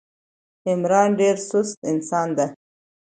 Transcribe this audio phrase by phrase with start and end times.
[0.69, 2.45] عمران ډېر سوست انسان ده.